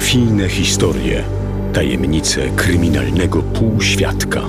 Mafijne 0.00 0.48
historie. 0.48 1.24
Tajemnice 1.72 2.50
kryminalnego 2.56 3.42
półświadka. 3.42 4.42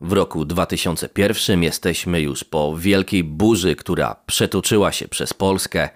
W 0.00 0.12
roku 0.12 0.44
2001 0.44 1.62
jesteśmy 1.62 2.20
już 2.20 2.44
po 2.44 2.76
wielkiej 2.76 3.24
burzy, 3.24 3.76
która 3.76 4.16
przetoczyła 4.26 4.92
się 4.92 5.08
przez 5.08 5.34
Polskę 5.34 5.88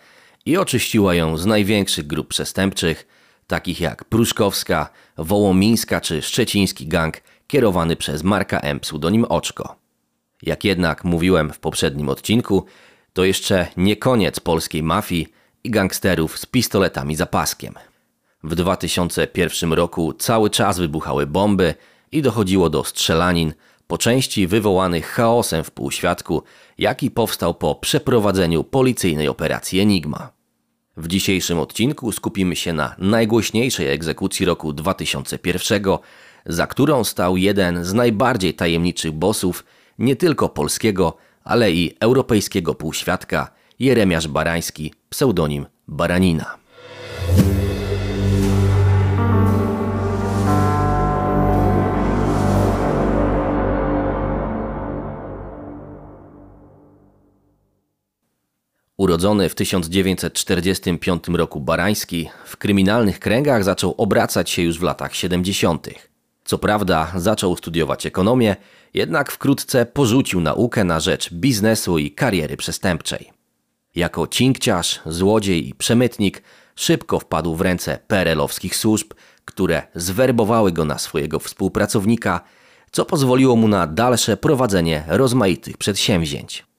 i 0.46 0.56
oczyściła 0.56 1.14
ją 1.14 1.36
z 1.36 1.46
największych 1.46 2.06
grup 2.06 2.28
przestępczych, 2.28 3.19
takich 3.50 3.80
jak 3.80 4.04
Pruszkowska, 4.04 4.88
Wołomińska 5.18 6.00
czy 6.00 6.22
Szczeciński 6.22 6.86
Gang 6.86 7.20
kierowany 7.46 7.96
przez 7.96 8.22
Marka 8.22 8.60
M. 8.60 8.80
pseudonim 8.80 9.24
Oczko. 9.24 9.76
Jak 10.42 10.64
jednak 10.64 11.04
mówiłem 11.04 11.52
w 11.52 11.58
poprzednim 11.58 12.08
odcinku, 12.08 12.64
to 13.12 13.24
jeszcze 13.24 13.66
nie 13.76 13.96
koniec 13.96 14.40
polskiej 14.40 14.82
mafii 14.82 15.26
i 15.64 15.70
gangsterów 15.70 16.38
z 16.38 16.46
pistoletami 16.46 17.16
za 17.16 17.26
paskiem. 17.26 17.74
W 18.44 18.54
2001 18.54 19.72
roku 19.72 20.12
cały 20.12 20.50
czas 20.50 20.78
wybuchały 20.78 21.26
bomby 21.26 21.74
i 22.12 22.22
dochodziło 22.22 22.70
do 22.70 22.84
strzelanin, 22.84 23.52
po 23.86 23.98
części 23.98 24.46
wywołanych 24.46 25.06
chaosem 25.06 25.64
w 25.64 25.70
półświadku, 25.70 26.42
jaki 26.78 27.10
powstał 27.10 27.54
po 27.54 27.74
przeprowadzeniu 27.74 28.64
policyjnej 28.64 29.28
operacji 29.28 29.80
Enigma. 29.80 30.39
W 30.96 31.08
dzisiejszym 31.08 31.58
odcinku 31.58 32.12
skupimy 32.12 32.56
się 32.56 32.72
na 32.72 32.94
najgłośniejszej 32.98 33.88
egzekucji 33.88 34.46
roku 34.46 34.72
2001, 34.72 35.82
za 36.46 36.66
którą 36.66 37.04
stał 37.04 37.36
jeden 37.36 37.84
z 37.84 37.92
najbardziej 37.94 38.54
tajemniczych 38.54 39.12
bossów 39.12 39.64
nie 39.98 40.16
tylko 40.16 40.48
polskiego, 40.48 41.16
ale 41.44 41.72
i 41.72 41.96
europejskiego 42.00 42.74
półświadka, 42.74 43.50
Jeremiasz 43.78 44.28
Barański, 44.28 44.94
pseudonim 45.10 45.66
Baranina. 45.88 46.58
Urodzony 59.00 59.48
w 59.48 59.54
1945 59.54 61.28
roku 61.28 61.60
Barański, 61.60 62.28
w 62.44 62.56
kryminalnych 62.56 63.20
kręgach 63.20 63.64
zaczął 63.64 63.94
obracać 63.98 64.50
się 64.50 64.62
już 64.62 64.78
w 64.78 64.82
latach 64.82 65.14
70. 65.14 65.88
Co 66.44 66.58
prawda 66.58 67.12
zaczął 67.16 67.56
studiować 67.56 68.06
ekonomię, 68.06 68.56
jednak 68.94 69.32
wkrótce 69.32 69.86
porzucił 69.86 70.40
naukę 70.40 70.84
na 70.84 71.00
rzecz 71.00 71.32
biznesu 71.32 71.98
i 71.98 72.10
kariery 72.10 72.56
przestępczej. 72.56 73.30
Jako 73.94 74.26
cinkciarz, 74.26 75.00
złodziej 75.06 75.68
i 75.68 75.74
przemytnik 75.74 76.42
szybko 76.76 77.20
wpadł 77.20 77.54
w 77.56 77.60
ręce 77.60 77.98
perelowskich 78.06 78.76
służb, 78.76 79.12
które 79.44 79.82
zwerbowały 79.94 80.72
go 80.72 80.84
na 80.84 80.98
swojego 80.98 81.38
współpracownika, 81.38 82.40
co 82.92 83.04
pozwoliło 83.04 83.56
mu 83.56 83.68
na 83.68 83.86
dalsze 83.86 84.36
prowadzenie 84.36 85.04
rozmaitych 85.08 85.76
przedsięwzięć. 85.76 86.69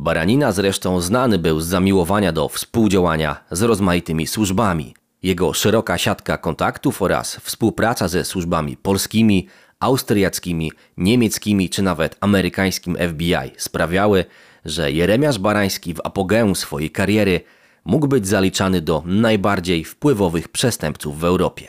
Baranina 0.00 0.52
zresztą 0.52 1.00
znany 1.00 1.38
był 1.38 1.60
z 1.60 1.66
zamiłowania 1.66 2.32
do 2.32 2.48
współdziałania 2.48 3.44
z 3.50 3.62
rozmaitymi 3.62 4.26
służbami. 4.26 4.94
Jego 5.22 5.52
szeroka 5.52 5.98
siatka 5.98 6.38
kontaktów 6.38 7.02
oraz 7.02 7.36
współpraca 7.36 8.08
ze 8.08 8.24
służbami 8.24 8.76
polskimi, 8.76 9.46
austriackimi, 9.80 10.72
niemieckimi 10.96 11.70
czy 11.70 11.82
nawet 11.82 12.16
amerykańskim 12.20 12.96
FBI 13.08 13.50
sprawiały, 13.56 14.24
że 14.64 14.92
Jeremiasz 14.92 15.38
Barański 15.38 15.94
w 15.94 16.00
apogeum 16.04 16.56
swojej 16.56 16.90
kariery 16.90 17.40
mógł 17.84 18.08
być 18.08 18.28
zaliczany 18.28 18.80
do 18.80 19.02
najbardziej 19.06 19.84
wpływowych 19.84 20.48
przestępców 20.48 21.20
w 21.20 21.24
Europie. 21.24 21.68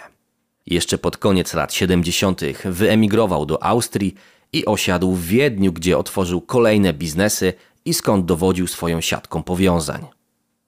Jeszcze 0.66 0.98
pod 0.98 1.18
koniec 1.18 1.54
lat 1.54 1.74
70. 1.74 2.42
wyemigrował 2.66 3.46
do 3.46 3.64
Austrii 3.64 4.16
i 4.54 4.66
osiadł 4.66 5.12
w 5.12 5.26
Wiedniu, 5.26 5.74
gdzie 5.74 5.98
otworzył 5.98 6.42
kolejne 6.42 6.94
biznesy 6.94 7.54
i 7.86 7.94
skąd 7.94 8.26
dowodził 8.26 8.68
swoją 8.68 9.02
siatką 9.02 9.44
powiązań. 9.44 10.06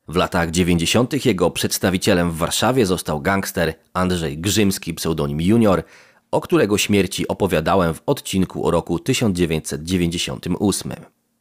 W 0.07 0.15
latach 0.15 0.51
90. 0.51 1.25
jego 1.25 1.51
przedstawicielem 1.51 2.31
w 2.31 2.37
Warszawie 2.37 2.85
został 2.85 3.21
gangster 3.21 3.73
Andrzej 3.93 4.37
Grzymski, 4.37 4.93
pseudonim 4.93 5.41
Junior, 5.41 5.83
o 6.31 6.41
którego 6.41 6.77
śmierci 6.77 7.27
opowiadałem 7.27 7.93
w 7.93 8.01
odcinku 8.05 8.67
o 8.67 8.71
roku 8.71 8.99
1998. 8.99 10.93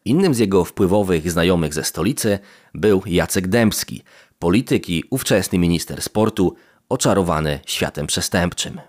Innym 0.05 0.35
z 0.35 0.39
jego 0.39 0.65
wpływowych 0.65 1.31
znajomych 1.31 1.75
ze 1.75 1.85
stolicy 1.85 2.39
był 2.75 3.03
Jacek 3.07 3.49
Dębski, 3.49 4.03
polityk 4.39 4.91
i 4.91 5.05
ówczesny 5.11 5.59
minister 5.59 6.03
sportu, 6.03 6.55
oczarowany 6.89 7.61
światem 7.67 8.07
przestępczym. 8.07 8.81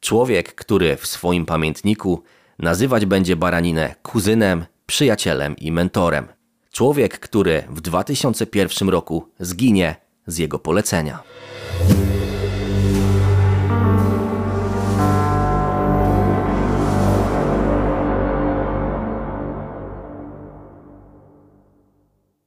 Człowiek, 0.00 0.54
który 0.54 0.96
w 0.96 1.06
swoim 1.06 1.46
pamiętniku 1.46 2.22
nazywać 2.58 3.06
będzie 3.06 3.36
Baraninę 3.36 3.94
kuzynem, 4.02 4.64
przyjacielem 4.86 5.56
i 5.56 5.72
mentorem. 5.72 6.28
Człowiek, 6.72 7.18
który 7.18 7.64
w 7.70 7.80
2001 7.80 8.88
roku 8.88 9.28
zginie 9.40 9.96
z 10.26 10.38
jego 10.38 10.58
polecenia. 10.58 11.22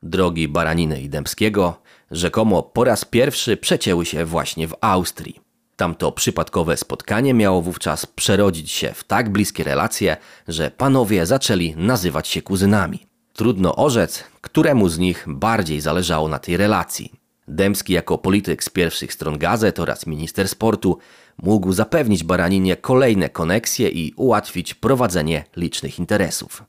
Drogi 0.04 0.48
Baraniny 0.48 1.02
i 1.02 1.10
Dębskiego 1.10 1.82
rzekomo 2.12 2.64
po 2.64 2.84
raz 2.84 3.06
pierwszy 3.06 3.58
przecięły 3.58 4.06
się 4.06 4.26
właśnie 4.26 4.68
w 4.68 4.76
Austrii. 4.82 5.47
Tamto 5.78 6.12
przypadkowe 6.12 6.78
spotkanie 6.78 7.34
miało 7.34 7.62
wówczas 7.62 8.06
przerodzić 8.06 8.72
się 8.72 8.92
w 8.94 9.04
tak 9.04 9.30
bliskie 9.30 9.64
relacje, 9.64 10.18
że 10.48 10.72
panowie 10.72 11.26
zaczęli 11.26 11.76
nazywać 11.76 12.28
się 12.28 12.42
kuzynami. 12.42 13.08
Trudno 13.34 13.76
orzec, 13.76 14.24
któremu 14.42 14.90
z 14.90 14.98
nich 14.98 15.26
bardziej 15.28 15.82
zależało 15.82 16.28
na 16.28 16.40
tej 16.40 16.58
relacji. 16.58 17.12
Dębski 17.48 17.94
jako 17.94 18.18
polityk 18.18 18.64
z 18.64 18.70
pierwszych 18.70 19.14
stron 19.14 19.38
gazet 19.38 19.80
oraz 19.80 20.08
minister 20.08 20.50
sportu 20.50 20.98
mógł 21.38 21.74
zapewnić 21.74 22.24
Baraninie 22.24 22.78
kolejne 22.78 23.30
koneksje 23.30 23.90
i 23.90 24.14
ułatwić 24.16 24.74
prowadzenie 24.74 25.44
licznych 25.56 26.00
interesów. 26.00 26.64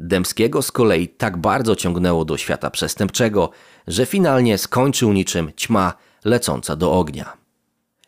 Dębskiego 0.00 0.62
z 0.62 0.72
kolei 0.72 1.08
tak 1.08 1.36
bardzo 1.36 1.76
ciągnęło 1.76 2.24
do 2.24 2.36
świata 2.36 2.70
przestępczego, 2.70 3.50
że 3.86 4.06
finalnie 4.06 4.58
skończył 4.58 5.12
niczym 5.12 5.52
ćma 5.52 5.92
lecąca 6.24 6.76
do 6.76 6.92
ognia. 6.92 7.43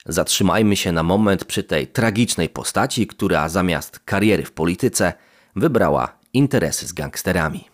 Zatrzymajmy 0.09 0.77
się 0.77 0.93
na 0.93 1.03
moment 1.03 1.45
przy 1.45 1.63
tej 1.63 1.87
tragicznej 1.87 2.49
postaci, 2.49 3.07
która 3.07 3.49
zamiast 3.49 3.99
kariery 3.99 4.45
w 4.45 4.53
polityce 4.53 5.13
wybrała 5.57 6.19
interesy 6.33 6.87
z 6.87 6.93
gangsterami. 6.93 7.65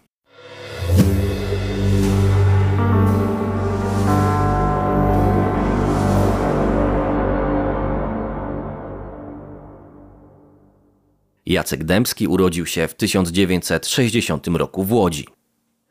Jacek 11.47 11.84
Dębski 11.84 12.26
urodził 12.26 12.66
się 12.66 12.88
w 12.88 12.94
1960 12.94 14.47
roku 14.47 14.84
w 14.84 14.92
Łodzi. 14.92 15.26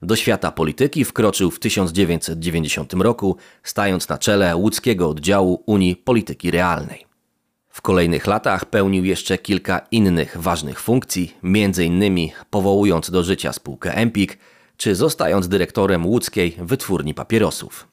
Do 0.01 0.15
świata 0.15 0.51
polityki 0.51 1.05
wkroczył 1.05 1.51
w 1.51 1.59
1990 1.59 2.93
roku, 2.93 3.37
stając 3.63 4.09
na 4.09 4.17
czele 4.17 4.55
łódzkiego 4.55 5.09
oddziału 5.09 5.63
Unii 5.65 5.95
Polityki 5.95 6.51
Realnej. 6.51 7.05
W 7.69 7.81
kolejnych 7.81 8.27
latach 8.27 8.65
pełnił 8.65 9.05
jeszcze 9.05 9.37
kilka 9.37 9.81
innych 9.91 10.37
ważnych 10.37 10.79
funkcji, 10.79 11.33
m.in. 11.43 12.29
powołując 12.49 13.11
do 13.11 13.23
życia 13.23 13.53
spółkę 13.53 13.95
Empik, 13.95 14.37
czy 14.77 14.95
zostając 14.95 15.47
dyrektorem 15.47 16.05
łódzkiej 16.05 16.57
wytwórni 16.59 17.13
papierosów. 17.13 17.87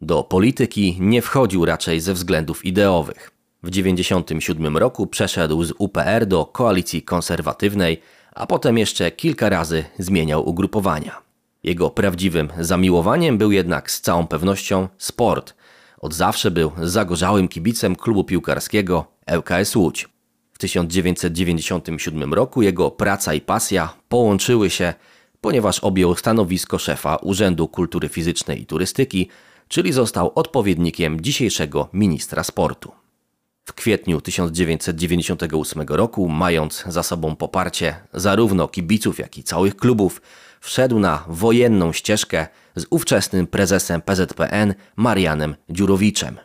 Do 0.00 0.22
polityki 0.22 0.96
nie 1.00 1.22
wchodził 1.22 1.64
raczej 1.64 2.00
ze 2.00 2.14
względów 2.14 2.64
ideowych. 2.64 3.30
W 3.62 3.70
1997 3.70 4.76
roku 4.76 5.06
przeszedł 5.06 5.64
z 5.64 5.72
UPR 5.78 6.26
do 6.26 6.44
koalicji 6.44 7.02
konserwatywnej, 7.02 8.00
a 8.34 8.46
potem 8.46 8.78
jeszcze 8.78 9.10
kilka 9.10 9.48
razy 9.48 9.84
zmieniał 9.98 10.48
ugrupowania. 10.48 11.22
Jego 11.62 11.90
prawdziwym 11.90 12.48
zamiłowaniem 12.60 13.38
był 13.38 13.52
jednak 13.52 13.90
z 13.90 14.00
całą 14.00 14.26
pewnością 14.26 14.88
sport. 14.98 15.54
Od 15.98 16.14
zawsze 16.14 16.50
był 16.50 16.72
zagorzałym 16.82 17.48
kibicem 17.48 17.96
klubu 17.96 18.24
piłkarskiego 18.24 19.04
ŁKS 19.36 19.76
Łódź. 19.76 20.08
W 20.52 20.58
1997 20.58 22.34
roku 22.34 22.62
jego 22.62 22.90
praca 22.90 23.34
i 23.34 23.40
pasja 23.40 23.94
połączyły 24.08 24.70
się, 24.70 24.94
ponieważ 25.40 25.80
objął 25.80 26.16
stanowisko 26.16 26.78
szefa 26.78 27.16
Urzędu 27.16 27.68
Kultury 27.68 28.08
Fizycznej 28.08 28.62
i 28.62 28.66
Turystyki, 28.66 29.28
czyli 29.68 29.92
został 29.92 30.32
odpowiednikiem 30.34 31.20
dzisiejszego 31.20 31.88
ministra 31.92 32.44
sportu. 32.44 33.01
W 33.64 33.72
kwietniu 33.72 34.20
1998 34.20 35.82
roku, 35.88 36.28
mając 36.28 36.84
za 36.86 37.02
sobą 37.02 37.36
poparcie 37.36 37.96
zarówno 38.14 38.68
kibiców, 38.68 39.18
jak 39.18 39.38
i 39.38 39.42
całych 39.42 39.76
klubów, 39.76 40.22
wszedł 40.60 40.98
na 40.98 41.24
wojenną 41.28 41.92
ścieżkę 41.92 42.46
z 42.76 42.86
ówczesnym 42.90 43.46
prezesem 43.46 44.02
PZPN 44.02 44.74
Marianem 44.96 45.56
Dziurowiczem. 45.70 46.38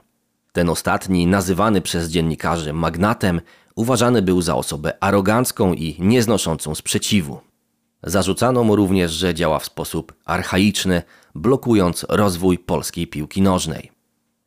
Ten 0.52 0.70
ostatni, 0.70 1.28
nazywany 1.28 1.82
przez 1.82 2.10
dziennikarzy 2.10 2.74
magnatem, 2.74 3.42
uważany 3.76 4.22
był 4.22 4.42
za 4.42 4.56
osobę 4.56 5.04
arogancką 5.04 5.74
i 5.74 5.96
nieznoszącą 6.00 6.76
sprzeciwu. 6.76 7.40
Zarzucano 8.04 8.64
mu 8.64 8.76
również, 8.76 9.12
że 9.12 9.34
działa 9.34 9.60
w 9.60 9.66
sposób 9.66 10.14
archaiczny, 10.26 11.02
blokując 11.36 12.06
rozwój 12.10 12.60
polskiej 12.60 13.08
piłki 13.08 13.42
nożnej. 13.42 13.97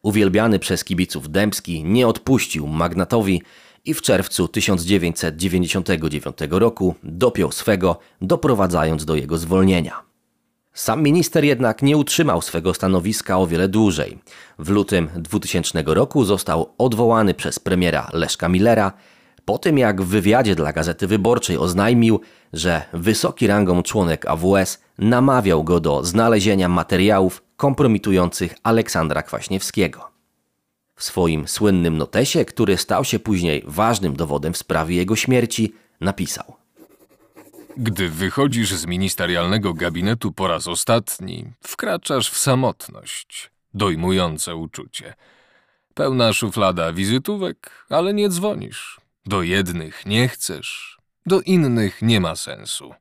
Uwielbiany 0.03 0.59
przez 0.59 0.85
kibiców 0.85 1.31
Dębski 1.31 1.85
nie 1.85 2.09
odpuścił 2.09 2.67
magnatowi 2.67 3.43
i 3.85 3.95
w 3.95 4.03
czerwcu 4.03 4.49
1999 4.49 6.37
roku 6.51 6.95
dopiął 7.03 7.53
swego, 7.53 7.99
doprowadzając 8.23 9.05
do 9.05 9.15
jego 9.15 9.39
zwolnienia. 9.39 10.03
Sam 10.73 11.03
minister 11.03 11.45
jednak 11.45 11.83
nie 11.83 11.97
utrzymał 11.97 12.43
swego 12.43 12.75
stanowiska 12.75 13.39
o 13.39 13.47
wiele 13.47 13.69
dłużej. 13.69 14.19
W 14.59 14.69
lutym 14.69 15.09
2000 15.17 15.83
roku 15.87 16.25
został 16.25 16.75
odwołany 16.79 17.35
przez 17.35 17.59
premiera 17.59 18.09
Leszka 18.13 18.49
Millera 18.49 18.93
po 19.45 19.59
tym 19.59 19.79
jak 19.79 20.03
w 20.03 20.07
wywiadzie 20.07 20.55
dla 20.55 20.73
Gazety 20.73 21.07
Wyborczej 21.07 21.59
oznajmił, 21.59 22.21
że 22.53 22.83
wysoki 22.93 23.47
rangą 23.47 23.83
członek 23.83 24.27
AWS 24.27 24.79
namawiał 24.99 25.65
go 25.65 25.81
do 25.81 26.05
znalezienia 26.05 26.69
materiałów 26.69 27.43
kompromitujących 27.61 28.55
Aleksandra 28.63 29.23
Kwaśniewskiego. 29.23 30.11
W 30.97 31.05
swoim 31.05 31.49
słynnym 31.49 31.99
notesie, 31.99 32.45
który 32.45 32.77
stał 32.77 33.05
się 33.05 33.19
później 33.19 33.63
ważnym 33.67 34.17
dowodem 34.17 34.53
w 34.53 34.57
sprawie 34.57 34.97
jego 34.97 35.17
śmierci, 35.17 35.75
napisał: 36.01 36.57
Gdy 37.77 38.09
wychodzisz 38.09 38.73
z 38.75 38.87
ministerialnego 38.87 39.75
gabinetu 39.75 40.33
po 40.33 40.49
raz 40.49 40.69
ostatni, 40.69 41.53
wkraczasz 41.61 42.31
w 42.31 42.39
samotność, 42.39 43.51
dojmujące 43.75 44.57
uczucie. 44.57 45.15
Pełna 45.95 46.33
szuflada 46.33 46.93
wizytówek, 46.93 47.87
ale 47.91 48.15
nie 48.15 48.29
dzwonisz. 48.29 49.01
Do 49.27 49.43
jednych 49.43 50.07
nie 50.07 50.29
chcesz, 50.29 50.99
do 51.27 51.41
innych 51.41 52.03
nie 52.03 52.21
ma 52.21 52.37
sensu. 52.37 52.95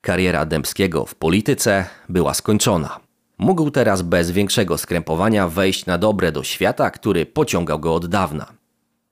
Kariera 0.00 0.46
Dębskiego 0.46 1.06
w 1.06 1.14
polityce 1.14 1.86
była 2.08 2.34
skończona. 2.34 3.11
Mógł 3.42 3.70
teraz 3.70 4.02
bez 4.02 4.30
większego 4.30 4.78
skrępowania 4.78 5.48
wejść 5.48 5.86
na 5.86 5.98
dobre 5.98 6.32
do 6.32 6.42
świata, 6.42 6.90
który 6.90 7.26
pociągał 7.26 7.78
go 7.80 7.94
od 7.94 8.06
dawna. 8.06 8.52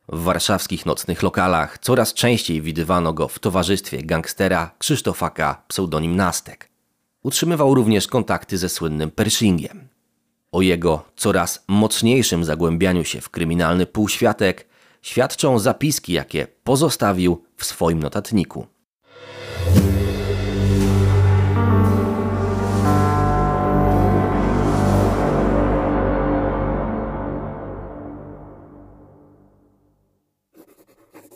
W 0.09 0.23
warszawskich 0.23 0.87
nocnych 0.87 1.23
lokalach 1.23 1.79
coraz 1.79 2.15
częściej 2.15 2.63
widywano 2.63 3.13
go 3.13 3.29
w 3.29 3.39
towarzystwie 3.39 4.03
gangstera 4.03 4.71
Krzysztofaka 4.79 5.63
pseudonim 5.69 6.17
Nastek. 6.17 6.69
Utrzymywał 7.23 7.75
również 7.75 8.07
kontakty 8.07 8.59
ze 8.59 8.69
słynnym 8.69 9.11
Pershingiem. 9.11 9.89
O 10.53 10.63
jego 10.63 11.05
coraz 11.17 11.65
mocniejszym 11.69 12.45
zagłębianiu 12.45 13.05
się 13.05 13.21
w 13.21 13.31
kryminalny 13.31 13.87
półświatek 13.87 14.67
świadczą 15.03 15.59
zapiski, 15.59 16.13
jakie 16.13 16.47
pozostawił 16.65 17.45
w 17.57 17.65
swoim 17.65 18.01
notatniku. 18.01 18.67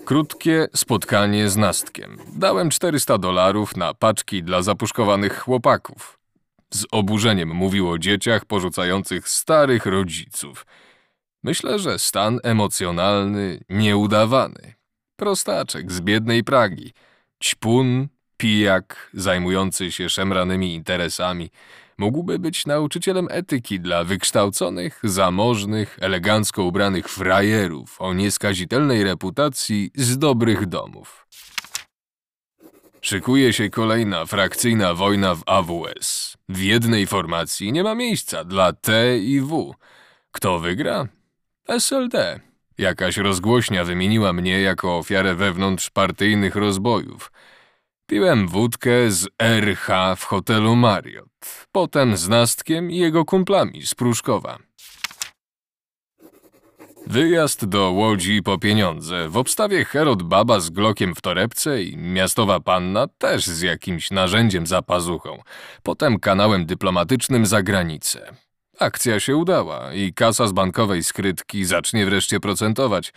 Krótkie 0.04 0.68
spotkanie 0.74 1.48
z 1.48 1.56
Nastkiem. 1.56 2.18
Dałem 2.36 2.70
400 2.70 3.18
dolarów 3.18 3.76
na 3.76 3.94
paczki 3.94 4.42
dla 4.42 4.62
zapuszkowanych 4.62 5.38
chłopaków. 5.38 6.18
Z 6.70 6.86
oburzeniem 6.92 7.48
mówił 7.48 7.90
o 7.90 7.98
dzieciach 7.98 8.44
porzucających 8.44 9.28
starych 9.28 9.86
rodziców. 9.86 10.66
Myślę, 11.42 11.78
że 11.78 11.98
stan 11.98 12.40
emocjonalny 12.42 13.60
nieudawany. 13.68 14.74
Prostaczek 15.16 15.92
z 15.92 16.00
biednej 16.00 16.44
Pragi. 16.44 16.92
Ćpun, 17.42 18.08
pijak, 18.36 19.10
zajmujący 19.14 19.92
się 19.92 20.08
szemranymi 20.08 20.74
interesami. 20.74 21.50
Mógłby 21.98 22.38
być 22.38 22.66
nauczycielem 22.66 23.28
etyki 23.30 23.80
dla 23.80 24.04
wykształconych, 24.04 25.00
zamożnych, 25.04 25.98
elegancko 26.00 26.62
ubranych 26.62 27.08
frajerów 27.08 28.00
o 28.00 28.14
nieskazitelnej 28.14 29.04
reputacji 29.04 29.90
z 29.94 30.18
dobrych 30.18 30.66
domów. 30.66 31.26
Szykuje 33.00 33.52
się 33.52 33.70
kolejna 33.70 34.26
frakcyjna 34.26 34.94
wojna 34.94 35.34
w 35.34 35.42
AWS. 35.46 36.36
W 36.48 36.60
jednej 36.60 37.06
formacji 37.06 37.72
nie 37.72 37.82
ma 37.82 37.94
miejsca 37.94 38.44
dla 38.44 38.72
T 38.72 39.18
i 39.18 39.40
W. 39.40 39.74
Kto 40.32 40.58
wygra? 40.58 41.08
SLD. 41.68 42.40
Jakaś 42.78 43.16
rozgłośnia 43.16 43.84
wymieniła 43.84 44.32
mnie 44.32 44.60
jako 44.60 44.98
ofiarę 44.98 45.34
wewnątrzpartyjnych 45.34 46.56
rozbojów. 46.56 47.32
Piłem 48.06 48.48
wódkę 48.48 49.10
z 49.10 49.28
RH 49.38 50.16
w 50.16 50.24
hotelu 50.24 50.76
Marriott, 50.76 51.66
potem 51.72 52.16
z 52.16 52.28
Nastkiem 52.28 52.90
i 52.90 52.96
jego 52.96 53.24
kumplami 53.24 53.86
z 53.86 53.94
Pruszkowa. 53.94 54.58
Wyjazd 57.06 57.64
do 57.64 57.90
Łodzi 57.90 58.42
po 58.42 58.58
pieniądze, 58.58 59.28
w 59.28 59.36
obstawie 59.36 59.84
Herod 59.84 60.22
Baba 60.22 60.60
z 60.60 60.70
Glokiem 60.70 61.14
w 61.14 61.20
torebce 61.20 61.82
i 61.82 61.96
miastowa 61.96 62.60
panna 62.60 63.06
też 63.18 63.46
z 63.46 63.60
jakimś 63.60 64.10
narzędziem 64.10 64.66
za 64.66 64.82
pazuchą, 64.82 65.42
potem 65.82 66.18
kanałem 66.18 66.66
dyplomatycznym 66.66 67.46
za 67.46 67.62
granicę. 67.62 68.34
Akcja 68.80 69.20
się 69.20 69.36
udała 69.36 69.94
i 69.94 70.14
kasa 70.14 70.46
z 70.46 70.52
bankowej 70.52 71.04
skrytki 71.04 71.64
zacznie 71.64 72.06
wreszcie 72.06 72.40
procentować. 72.40 73.12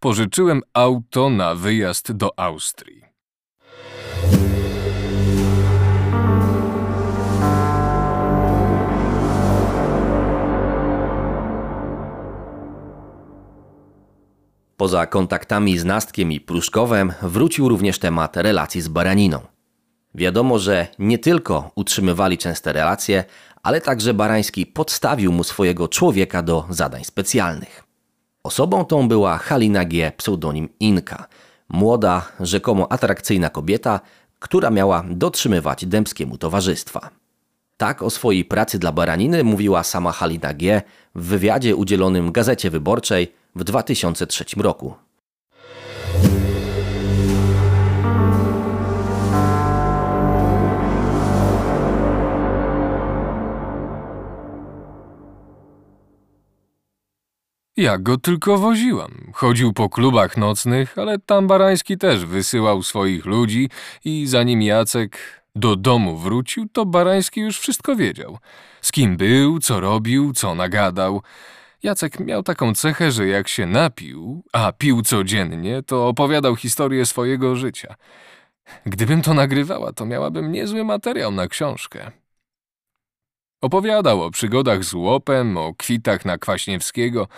Pożyczyłem 0.00 0.62
auto 0.74 1.30
na 1.30 1.54
wyjazd 1.54 2.12
do 2.12 2.38
Austrii. 2.38 3.11
Poza 14.82 15.06
kontaktami 15.06 15.78
z 15.78 15.84
Nastkiem 15.84 16.32
i 16.32 16.40
Pruszkowem 16.40 17.12
wrócił 17.22 17.68
również 17.68 17.98
temat 17.98 18.36
relacji 18.36 18.80
z 18.80 18.88
Baraniną. 18.88 19.40
Wiadomo, 20.14 20.58
że 20.58 20.86
nie 20.98 21.18
tylko 21.18 21.70
utrzymywali 21.74 22.38
częste 22.38 22.72
relacje, 22.72 23.24
ale 23.62 23.80
także 23.80 24.14
Barański 24.14 24.66
podstawił 24.66 25.32
mu 25.32 25.44
swojego 25.44 25.88
człowieka 25.88 26.42
do 26.42 26.64
zadań 26.70 27.04
specjalnych. 27.04 27.84
Osobą 28.42 28.84
tą 28.84 29.08
była 29.08 29.38
Halina 29.38 29.84
G., 29.84 30.12
pseudonim 30.16 30.68
Inka, 30.80 31.26
młoda, 31.68 32.28
rzekomo 32.40 32.92
atrakcyjna 32.92 33.50
kobieta, 33.50 34.00
która 34.38 34.70
miała 34.70 35.04
dotrzymywać 35.10 35.86
dębskiemu 35.86 36.38
towarzystwa. 36.38 37.10
Tak 37.76 38.02
o 38.02 38.10
swojej 38.10 38.44
pracy 38.44 38.78
dla 38.78 38.92
Baraniny 38.92 39.44
mówiła 39.44 39.82
sama 39.82 40.12
Halina 40.12 40.54
G. 40.54 40.82
w 41.14 41.26
wywiadzie 41.26 41.76
udzielonym 41.76 42.32
Gazecie 42.32 42.70
Wyborczej 42.70 43.41
w 43.54 43.64
2003 43.64 44.44
roku. 44.56 44.94
Ja 57.76 57.98
go 57.98 58.16
tylko 58.16 58.58
woziłam. 58.58 59.30
Chodził 59.34 59.72
po 59.72 59.88
klubach 59.88 60.36
nocnych, 60.36 60.98
ale 60.98 61.18
tam 61.18 61.46
Barański 61.46 61.98
też 61.98 62.24
wysyłał 62.24 62.82
swoich 62.82 63.24
ludzi 63.24 63.68
i 64.04 64.26
zanim 64.26 64.62
Jacek 64.62 65.18
do 65.54 65.76
domu 65.76 66.16
wrócił, 66.16 66.66
to 66.72 66.86
Barański 66.86 67.40
już 67.40 67.58
wszystko 67.58 67.96
wiedział. 67.96 68.38
Z 68.80 68.92
kim 68.92 69.16
był, 69.16 69.58
co 69.58 69.80
robił, 69.80 70.32
co 70.32 70.54
nagadał. 70.54 71.22
Jacek 71.82 72.20
miał 72.20 72.42
taką 72.42 72.74
cechę, 72.74 73.12
że 73.12 73.26
jak 73.26 73.48
się 73.48 73.66
napił, 73.66 74.44
a 74.52 74.72
pił 74.72 75.02
codziennie, 75.02 75.82
to 75.82 76.08
opowiadał 76.08 76.56
historię 76.56 77.06
swojego 77.06 77.56
życia. 77.56 77.94
Gdybym 78.86 79.22
to 79.22 79.34
nagrywała, 79.34 79.92
to 79.92 80.06
miałabym 80.06 80.52
niezły 80.52 80.84
materiał 80.84 81.32
na 81.32 81.48
książkę. 81.48 82.10
Opowiadał 83.60 84.22
o 84.22 84.30
przygodach 84.30 84.84
z 84.84 84.94
łopem, 84.94 85.56
o 85.56 85.74
kwitach 85.74 86.24
na 86.24 86.38
Kwaśniewskiego. 86.38 87.28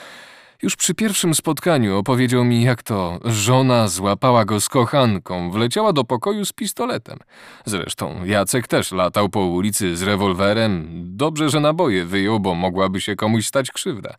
Już 0.65 0.77
przy 0.77 0.95
pierwszym 0.95 1.35
spotkaniu 1.35 1.99
opowiedział 1.99 2.45
mi, 2.45 2.63
jak 2.63 2.83
to 2.83 3.19
żona 3.25 3.89
złapała 3.89 4.45
go 4.45 4.61
z 4.61 4.69
kochanką, 4.69 5.51
wleciała 5.51 5.93
do 5.93 6.05
pokoju 6.05 6.45
z 6.45 6.53
pistoletem. 6.53 7.19
Zresztą 7.65 8.25
Jacek 8.25 8.69
też 8.69 8.93
latał 8.93 9.29
po 9.29 9.41
ulicy 9.41 9.97
z 9.97 10.03
rewolwerem. 10.03 10.89
Dobrze, 11.05 11.51
że 11.51 11.61
naboje 11.61 12.05
wyjął, 12.05 12.41
bo 12.41 12.55
mogłaby 12.55 13.01
się 13.01 13.17
komuś 13.17 13.47
stać 13.47 13.71
krzywda. 13.71 14.15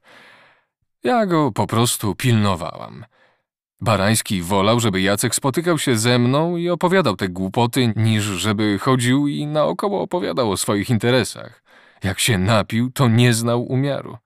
Ja 1.04 1.26
go 1.26 1.52
po 1.52 1.68
prostu 1.68 2.16
pilnowałam. 2.16 3.06
Barański 3.82 4.42
wolał, 4.42 4.80
żeby 4.80 5.02
Jacek 5.02 5.36
spotykał 5.36 5.78
się 5.78 5.98
ze 5.98 6.20
mną 6.20 6.58
i 6.58 6.70
opowiadał 6.70 7.16
te 7.16 7.30
głupoty, 7.30 7.94
niż 7.96 8.24
żeby 8.24 8.80
chodził 8.80 9.28
i 9.28 9.48
naokoło 9.48 10.02
opowiadał 10.02 10.52
o 10.52 10.58
swoich 10.58 10.90
interesach. 10.90 11.64
Jak 12.04 12.20
się 12.20 12.38
napił, 12.38 12.92
to 12.92 13.08
nie 13.08 13.34
znał 13.34 13.64
umiaru. 13.64 14.18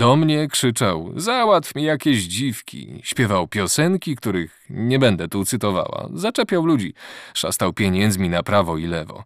Do 0.00 0.16
mnie 0.16 0.48
krzyczał: 0.48 1.12
Załatw 1.16 1.74
mi 1.74 1.82
jakieś 1.82 2.22
dziwki. 2.22 3.00
Śpiewał 3.02 3.48
piosenki, 3.48 4.16
których 4.16 4.66
nie 4.70 4.98
będę 4.98 5.28
tu 5.28 5.44
cytowała. 5.44 6.08
Zaczepiał 6.14 6.66
ludzi, 6.66 6.94
szastał 7.34 7.72
pieniędzmi 7.72 8.28
na 8.28 8.42
prawo 8.42 8.78
i 8.78 8.86
lewo. 8.86 9.24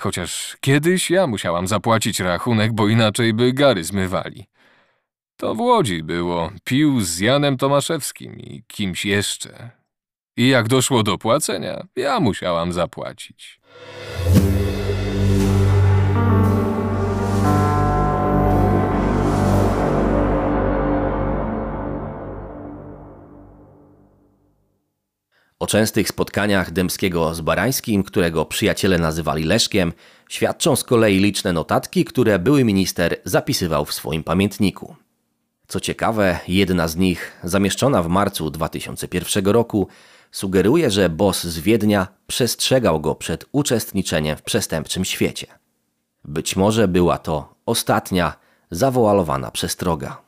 Chociaż 0.00 0.56
kiedyś 0.60 1.10
ja 1.10 1.26
musiałam 1.26 1.68
zapłacić 1.68 2.20
rachunek, 2.20 2.72
bo 2.72 2.88
inaczej 2.88 3.34
by 3.34 3.52
gary 3.52 3.84
zmywali. 3.84 4.46
To 5.36 5.54
w 5.54 5.60
Łodzi 5.60 6.02
było. 6.02 6.50
Pił 6.64 7.00
z 7.00 7.18
Janem 7.18 7.56
Tomaszewskim 7.56 8.38
i 8.38 8.62
kimś 8.66 9.04
jeszcze. 9.04 9.70
I 10.36 10.48
jak 10.48 10.68
doszło 10.68 11.02
do 11.02 11.18
płacenia, 11.18 11.86
ja 11.96 12.20
musiałam 12.20 12.72
zapłacić. 12.72 13.60
O 25.64 25.66
częstych 25.66 26.08
spotkaniach 26.08 26.70
Dębskiego 26.70 27.34
z 27.34 27.40
Barańskim, 27.40 28.02
którego 28.02 28.44
przyjaciele 28.44 28.98
nazywali 28.98 29.44
Leszkiem, 29.44 29.92
świadczą 30.28 30.76
z 30.76 30.84
kolei 30.84 31.18
liczne 31.18 31.52
notatki, 31.52 32.04
które 32.04 32.38
były 32.38 32.64
minister 32.64 33.16
zapisywał 33.24 33.84
w 33.84 33.94
swoim 33.94 34.24
pamiętniku. 34.24 34.96
Co 35.68 35.80
ciekawe, 35.80 36.38
jedna 36.48 36.88
z 36.88 36.96
nich, 36.96 37.32
zamieszczona 37.44 38.02
w 38.02 38.08
marcu 38.08 38.50
2001 38.50 39.46
roku, 39.46 39.88
sugeruje, 40.32 40.90
że 40.90 41.08
boss 41.08 41.44
z 41.44 41.58
Wiednia 41.58 42.08
przestrzegał 42.26 43.00
go 43.00 43.14
przed 43.14 43.44
uczestniczeniem 43.52 44.36
w 44.36 44.42
przestępczym 44.42 45.04
świecie. 45.04 45.46
Być 46.24 46.56
może 46.56 46.88
była 46.88 47.18
to 47.18 47.54
ostatnia 47.66 48.36
zawoalowana 48.70 49.50
przestroga. 49.50 50.22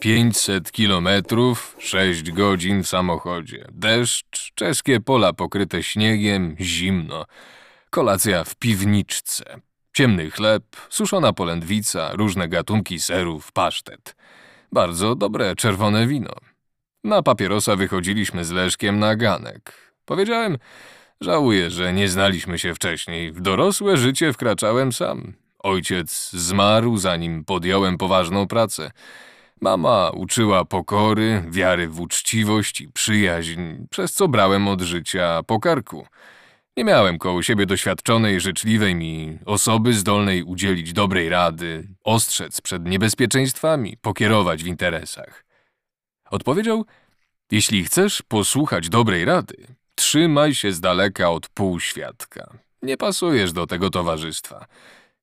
Pięćset 0.00 0.72
kilometrów, 0.72 1.76
sześć 1.78 2.32
godzin 2.32 2.82
w 2.82 2.88
samochodzie. 2.88 3.64
Deszcz, 3.72 4.52
czeskie 4.54 5.00
pola 5.00 5.32
pokryte 5.32 5.82
śniegiem, 5.82 6.56
zimno. 6.60 7.26
Kolacja 7.90 8.44
w 8.44 8.54
piwniczce. 8.54 9.60
Ciemny 9.92 10.30
chleb, 10.30 10.62
suszona 10.90 11.32
polędwica, 11.32 12.10
różne 12.12 12.48
gatunki 12.48 13.00
serów, 13.00 13.52
pasztet. 13.52 14.16
Bardzo 14.72 15.14
dobre 15.14 15.56
czerwone 15.56 16.06
wino. 16.06 16.34
Na 17.04 17.22
papierosa 17.22 17.76
wychodziliśmy 17.76 18.44
z 18.44 18.50
Leszkiem 18.50 18.98
na 18.98 19.16
ganek. 19.16 19.72
Powiedziałem, 20.04 20.58
żałuję, 21.20 21.70
że 21.70 21.92
nie 21.92 22.08
znaliśmy 22.08 22.58
się 22.58 22.74
wcześniej. 22.74 23.32
W 23.32 23.40
dorosłe 23.40 23.96
życie 23.96 24.32
wkraczałem 24.32 24.92
sam. 24.92 25.32
Ojciec 25.58 26.30
zmarł, 26.30 26.96
zanim 26.96 27.44
podjąłem 27.44 27.98
poważną 27.98 28.46
pracę. 28.46 28.90
Mama 29.60 30.10
uczyła 30.10 30.64
pokory, 30.64 31.44
wiary 31.48 31.88
w 31.88 32.00
uczciwość 32.00 32.80
i 32.80 32.88
przyjaźń, 32.88 33.60
przez 33.90 34.12
co 34.12 34.28
brałem 34.28 34.68
od 34.68 34.80
życia 34.80 35.42
po 35.46 35.60
karku. 35.60 36.06
Nie 36.76 36.84
miałem 36.84 37.18
koło 37.18 37.42
siebie 37.42 37.66
doświadczonej, 37.66 38.40
życzliwej 38.40 38.94
mi 38.94 39.38
osoby 39.46 39.92
zdolnej 39.92 40.42
udzielić 40.42 40.92
dobrej 40.92 41.28
rady, 41.28 41.88
ostrzec 42.04 42.60
przed 42.60 42.86
niebezpieczeństwami, 42.86 43.96
pokierować 44.00 44.64
w 44.64 44.66
interesach. 44.66 45.44
Odpowiedział: 46.30 46.84
Jeśli 47.50 47.84
chcesz 47.84 48.22
posłuchać 48.22 48.88
dobrej 48.88 49.24
rady, 49.24 49.56
trzymaj 49.94 50.54
się 50.54 50.72
z 50.72 50.80
daleka 50.80 51.30
od 51.30 51.48
półświadka. 51.48 52.52
Nie 52.82 52.96
pasujesz 52.96 53.52
do 53.52 53.66
tego 53.66 53.90
towarzystwa. 53.90 54.66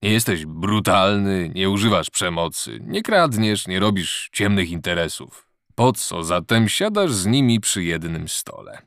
Nie 0.02 0.14
jesteś 0.14 0.46
brutalny, 0.46 1.52
nie 1.56 1.70
używasz 1.70 2.10
przemocy, 2.10 2.80
nie 2.82 3.02
kradniesz, 3.02 3.68
nie 3.68 3.80
robisz 3.80 4.30
ciemnych 4.34 4.70
interesów. 4.70 5.48
Po 5.76 5.92
co 5.92 6.24
zatem 6.24 6.70
siadasz 6.70 7.12
z 7.12 7.26
nimi 7.26 7.60
przy 7.60 7.84
jednym 7.84 8.28
stole? 8.28 8.82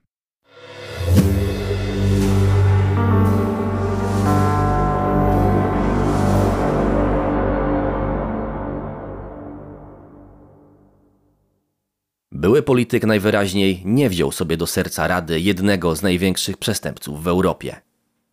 Były 12.33 12.63
polityk 12.63 13.05
najwyraźniej 13.05 13.83
nie 13.85 14.11
wziął 14.11 14.33
sobie 14.33 14.57
do 14.57 14.67
serca 14.67 15.09
rady 15.09 15.41
jednego 15.41 15.97
z 15.97 16.03
największych 16.03 16.57
przestępców 16.57 17.23
w 17.23 17.29
Europie. 17.29 17.90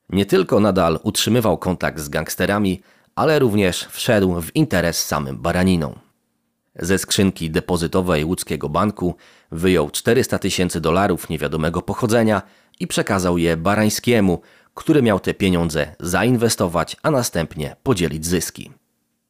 Nie 0.10 0.26
tylko 0.26 0.60
nadal 0.60 1.00
utrzymywał 1.04 1.58
kontakt 1.58 2.00
z 2.00 2.10
gangsterami, 2.10 2.82
ale 3.16 3.40
również 3.40 3.88
wszedł 3.90 4.42
w 4.42 4.56
interes 4.56 5.06
samym 5.06 5.38
Baraniną. 5.38 6.00
Ze 6.76 6.98
skrzynki 6.98 7.52
depozytowej 7.52 8.26
łódzkiego 8.26 8.70
banku 8.70 9.16
wyjął 9.52 9.90
400 9.90 10.40
tysięcy 10.40 10.82
dolarów 10.82 11.30
niewiadomego 11.30 11.82
pochodzenia 11.82 12.42
i 12.80 12.88
przekazał 12.88 13.38
je 13.38 13.58
Barańskiemu, 13.58 14.42
który 14.74 15.02
miał 15.02 15.20
te 15.20 15.34
pieniądze 15.34 15.96
zainwestować, 16.00 16.98
a 17.04 17.12
następnie 17.12 17.76
podzielić 17.84 18.26
zyski. 18.26 18.72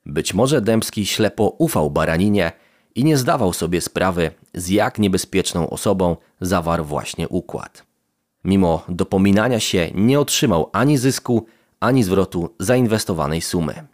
Być 0.05 0.33
może 0.33 0.61
Dębski 0.61 1.05
ślepo 1.05 1.55
ufał 1.57 1.91
Baraninie 1.91 2.51
i 2.95 3.03
nie 3.03 3.17
zdawał 3.17 3.53
sobie 3.53 3.81
sprawy, 3.81 4.31
z 4.53 4.69
jak 4.69 4.99
niebezpieczną 4.99 5.69
osobą 5.69 6.17
zawarł 6.41 6.83
właśnie 6.83 7.27
układ. 7.27 7.86
Mimo 8.43 8.83
dopominania 8.89 9.59
się 9.59 9.91
nie 9.95 10.19
otrzymał 10.19 10.69
ani 10.73 10.97
zysku, 10.97 11.45
ani 11.79 12.03
zwrotu 12.03 12.55
zainwestowanej 12.59 13.41
sumy. 13.41 13.87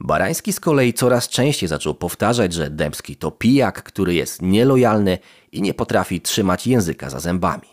Barański 0.00 0.52
z 0.52 0.60
kolei 0.60 0.92
coraz 0.92 1.28
częściej 1.28 1.68
zaczął 1.68 1.94
powtarzać, 1.94 2.52
że 2.52 2.70
Dębski 2.70 3.16
to 3.16 3.30
pijak, 3.30 3.82
który 3.82 4.14
jest 4.14 4.42
nielojalny 4.42 5.18
i 5.52 5.62
nie 5.62 5.74
potrafi 5.74 6.20
trzymać 6.20 6.66
języka 6.66 7.10
za 7.10 7.20
zębami. 7.20 7.68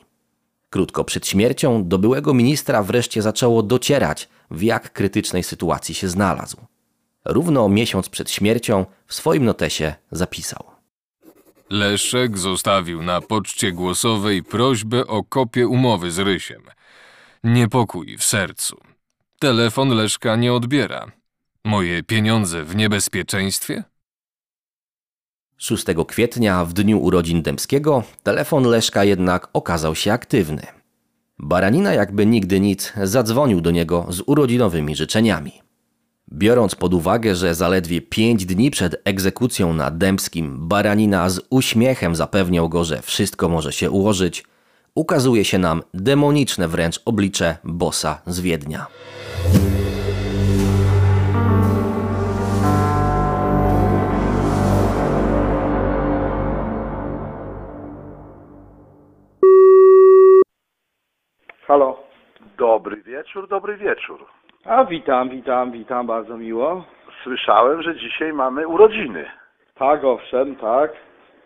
Krótko 0.69 1.03
przed 1.03 1.27
śmiercią 1.27 1.88
do 1.88 1.97
byłego 1.97 2.33
ministra 2.33 2.83
wreszcie 2.83 3.21
zaczęło 3.21 3.63
docierać, 3.63 4.29
w 4.51 4.62
jak 4.62 4.93
krytycznej 4.93 5.43
sytuacji 5.43 5.95
się 5.95 6.09
znalazł. 6.09 6.57
Równo 7.25 7.69
miesiąc 7.69 8.09
przed 8.09 8.31
śmiercią 8.31 8.86
w 9.07 9.13
swoim 9.13 9.45
notesie 9.45 9.95
zapisał. 10.12 10.76
Leszek 11.69 12.38
zostawił 12.38 13.03
na 13.03 13.21
poczcie 13.21 13.71
głosowej 13.71 14.43
prośbę 14.43 15.07
o 15.07 15.24
kopię 15.24 15.67
umowy 15.67 16.12
z 16.12 16.19
Rysiem. 16.19 16.62
Niepokój 17.43 18.17
w 18.17 18.24
sercu. 18.24 18.77
Telefon 19.39 19.89
Leszka 19.89 20.36
nie 20.36 20.53
odbiera. 20.53 21.12
Moje 21.65 22.03
pieniądze 22.03 22.63
w 22.63 22.75
niebezpieczeństwie? 22.75 23.83
6 25.57 25.86
kwietnia, 26.07 26.65
w 26.65 26.74
dniu 26.74 27.00
urodzin 27.00 27.41
Dębskiego, 27.41 28.03
telefon 28.24 28.63
Leszka 28.63 29.03
jednak 29.03 29.50
okazał 29.53 29.95
się 29.95 30.13
aktywny. 30.13 30.67
Baranina 31.39 31.93
jakby 31.93 32.25
nigdy 32.25 32.59
nic 32.59 32.93
zadzwonił 33.03 33.62
do 33.62 33.71
niego 33.71 34.05
z 34.09 34.21
urodzinowymi 34.25 34.95
życzeniami. 34.95 35.66
Biorąc 36.34 36.75
pod 36.75 36.93
uwagę, 36.93 37.36
że 37.36 37.55
zaledwie 37.55 38.01
pięć 38.01 38.46
dni 38.46 38.72
przed 38.72 39.01
egzekucją 39.05 39.74
na 39.74 39.91
Dębskim 39.91 40.67
Baranina 40.67 41.29
z 41.29 41.41
uśmiechem 41.50 42.15
zapewniał 42.15 42.69
go, 42.69 42.84
że 42.84 43.01
wszystko 43.01 43.50
może 43.50 43.72
się 43.72 43.91
ułożyć, 43.91 44.43
ukazuje 44.96 45.46
się 45.46 45.57
nam 45.57 45.84
demoniczne 45.93 46.67
wręcz 46.67 47.00
oblicze 47.05 47.57
bossa 47.63 48.22
z 48.25 48.39
Wiednia. 48.39 48.88
Halo. 61.67 61.98
Dobry 62.57 63.03
wieczór, 63.03 63.50
dobry 63.50 63.77
wieczór. 63.77 64.37
A 64.67 64.86
witam, 64.86 65.29
witam, 65.29 65.71
witam, 65.71 66.07
bardzo 66.07 66.38
miło. 66.38 66.86
Słyszałem, 67.24 67.81
że 67.81 67.95
dzisiaj 67.95 68.33
mamy 68.33 68.67
urodziny. 68.67 69.25
Tak, 69.75 70.03
owszem, 70.03 70.55
tak. 70.55 70.91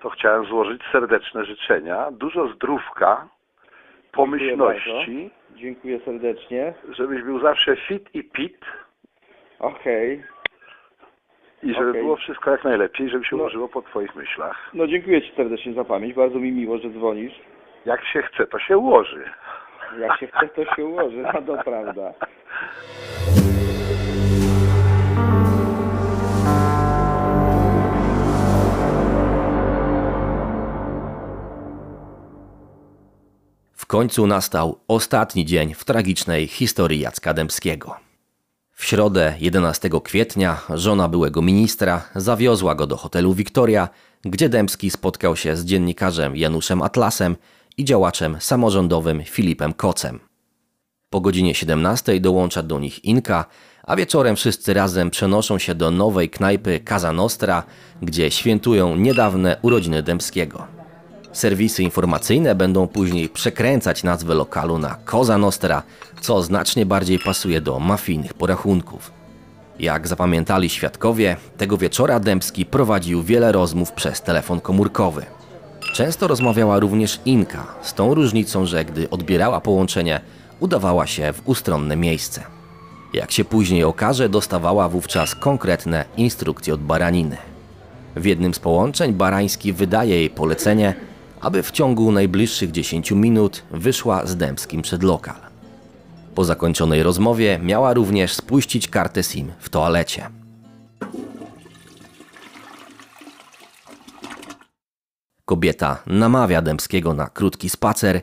To 0.01 0.09
chciałem 0.09 0.45
złożyć 0.45 0.81
serdeczne 0.91 1.45
życzenia, 1.45 2.11
dużo 2.11 2.47
zdrówka, 2.47 3.27
pomyślności, 4.11 5.31
Dziękuję 5.55 5.99
serdecznie. 5.99 6.73
żebyś 6.89 7.21
był 7.23 7.39
zawsze 7.39 7.75
fit 7.75 8.15
i 8.15 8.23
pit 8.23 8.65
Okej. 9.59 10.23
i 11.63 11.73
żeby 11.73 11.89
Okej. 11.89 12.01
było 12.01 12.15
wszystko 12.15 12.51
jak 12.51 12.63
najlepiej, 12.63 13.09
żeby 13.09 13.25
się 13.25 13.35
No. 13.35 13.41
ułożyło 13.41 13.67
po 13.67 13.81
twoich 13.81 14.15
myślach. 14.15 14.69
No 14.73 14.87
dziękuję 14.87 15.21
Ci 15.21 15.35
serdecznie 15.35 15.73
za 15.73 15.83
pamięć. 15.83 16.13
Bardzo 16.13 16.39
mi 16.39 16.51
miło, 16.51 16.77
że 16.77 16.89
dzwonisz. 16.89 17.33
Jak 17.85 18.05
się 18.05 18.21
chce, 18.21 18.47
to 18.47 18.59
się 18.59 18.77
ułoży. 18.77 19.23
Jak 19.99 20.19
się 20.19 20.27
chce, 20.27 20.47
to 20.47 20.75
się 20.75 20.85
ułoży, 20.85 21.17
no 21.33 21.41
to 21.41 21.63
prawda. 21.63 22.13
W 33.73 33.85
końcu 33.85 34.27
nastał 34.27 34.79
ostatni 34.87 35.45
dzień 35.45 35.73
w 35.73 35.85
tragicznej 35.85 36.47
historii 36.47 36.99
Jacka 36.99 37.33
Dębskiego. 37.33 37.95
W 38.73 38.85
środę 38.85 39.35
11 39.39 39.89
kwietnia 40.03 40.61
żona 40.69 41.07
byłego 41.07 41.41
ministra 41.41 42.01
zawiozła 42.15 42.75
go 42.75 42.87
do 42.87 42.97
hotelu 42.97 43.33
Victoria, 43.33 43.89
gdzie 44.21 44.49
Dębski 44.49 44.89
spotkał 44.89 45.35
się 45.35 45.55
z 45.55 45.65
dziennikarzem 45.65 46.35
Januszem 46.35 46.81
Atlasem 46.81 47.35
i 47.77 47.85
działaczem 47.85 48.37
samorządowym 48.39 49.23
Filipem 49.23 49.73
Kocem. 49.73 50.30
Po 51.11 51.21
godzinie 51.21 51.55
17 51.55 52.19
dołącza 52.19 52.63
do 52.63 52.79
nich 52.79 53.05
Inka, 53.05 53.45
a 53.83 53.95
wieczorem 53.95 54.35
wszyscy 54.35 54.73
razem 54.73 55.09
przenoszą 55.09 55.57
się 55.57 55.75
do 55.75 55.91
nowej 55.91 56.29
knajpy 56.29 56.79
Casa 56.89 57.13
Nostra, 57.13 57.63
gdzie 58.01 58.31
świętują 58.31 58.95
niedawne 58.95 59.57
urodziny 59.61 60.03
Dębskiego. 60.03 60.67
Serwisy 61.31 61.83
informacyjne 61.83 62.55
będą 62.55 62.87
później 62.87 63.29
przekręcać 63.29 64.03
nazwę 64.03 64.35
lokalu 64.35 64.77
na 64.77 64.95
Cosa 65.05 65.37
Nostra, 65.37 65.83
co 66.21 66.41
znacznie 66.41 66.85
bardziej 66.85 67.19
pasuje 67.19 67.61
do 67.61 67.79
mafijnych 67.79 68.33
porachunków. 68.33 69.11
Jak 69.79 70.07
zapamiętali 70.07 70.69
świadkowie, 70.69 71.37
tego 71.57 71.77
wieczora 71.77 72.19
Dębski 72.19 72.65
prowadził 72.65 73.23
wiele 73.23 73.51
rozmów 73.51 73.91
przez 73.91 74.21
telefon 74.21 74.61
komórkowy. 74.61 75.25
Często 75.93 76.27
rozmawiała 76.27 76.79
również 76.79 77.19
Inka, 77.25 77.67
z 77.81 77.93
tą 77.93 78.13
różnicą, 78.13 78.65
że 78.65 78.85
gdy 78.85 79.09
odbierała 79.09 79.61
połączenie, 79.61 80.21
udawała 80.61 81.07
się 81.07 81.33
w 81.33 81.41
ustronne 81.45 81.95
miejsce. 81.95 82.43
Jak 83.13 83.31
się 83.31 83.45
później 83.45 83.83
okaże, 83.83 84.29
dostawała 84.29 84.89
wówczas 84.89 85.35
konkretne 85.35 86.05
instrukcje 86.17 86.73
od 86.73 86.81
baraniny. 86.81 87.37
W 88.15 88.25
jednym 88.25 88.53
z 88.53 88.59
połączeń 88.59 89.13
Barański 89.13 89.73
wydaje 89.73 90.15
jej 90.15 90.29
polecenie, 90.29 90.95
aby 91.41 91.63
w 91.63 91.71
ciągu 91.71 92.11
najbliższych 92.11 92.71
10 92.71 93.11
minut 93.11 93.63
wyszła 93.71 94.25
z 94.25 94.37
Dębskim 94.37 94.81
przed 94.81 95.03
lokal. 95.03 95.35
Po 96.35 96.43
zakończonej 96.43 97.03
rozmowie 97.03 97.59
miała 97.63 97.93
również 97.93 98.33
spuścić 98.33 98.87
kartę 98.87 99.23
SIM 99.23 99.51
w 99.59 99.69
toalecie. 99.69 100.29
Kobieta 105.45 105.97
namawia 106.07 106.61
Dębskiego 106.61 107.13
na 107.13 107.27
krótki 107.27 107.69
spacer 107.69 108.21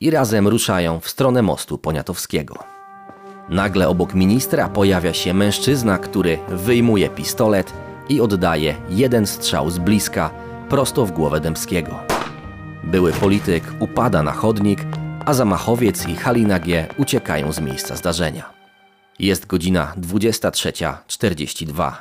i 0.00 0.10
razem 0.10 0.48
ruszają 0.48 1.00
w 1.00 1.08
stronę 1.08 1.42
mostu 1.42 1.78
Poniatowskiego. 1.78 2.58
Nagle 3.48 3.88
obok 3.88 4.14
ministra 4.14 4.68
pojawia 4.68 5.14
się 5.14 5.34
mężczyzna, 5.34 5.98
który 5.98 6.38
wyjmuje 6.48 7.08
pistolet 7.08 7.72
i 8.08 8.20
oddaje 8.20 8.74
jeden 8.88 9.26
strzał 9.26 9.70
z 9.70 9.78
bliska 9.78 10.30
prosto 10.68 11.06
w 11.06 11.12
głowę 11.12 11.40
Dębskiego. 11.40 11.98
Były 12.84 13.12
polityk 13.12 13.64
upada 13.80 14.22
na 14.22 14.32
chodnik, 14.32 14.80
a 15.24 15.34
zamachowiec 15.34 16.08
i 16.08 16.16
Halina 16.16 16.58
G. 16.58 16.86
uciekają 16.98 17.52
z 17.52 17.60
miejsca 17.60 17.96
zdarzenia. 17.96 18.50
Jest 19.18 19.46
godzina 19.46 19.92
23.42. 20.00 21.92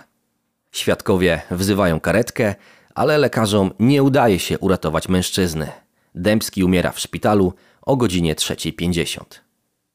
Świadkowie 0.71 1.41
wzywają 1.51 1.99
karetkę, 1.99 2.55
ale 2.95 3.17
lekarzom 3.17 3.71
nie 3.79 4.03
udaje 4.03 4.39
się 4.39 4.59
uratować 4.59 5.09
mężczyzny. 5.09 5.71
Dębski 6.15 6.63
umiera 6.63 6.91
w 6.91 6.99
szpitalu 6.99 7.53
o 7.85 7.95
godzinie 7.97 8.35
3.50. 8.35 9.21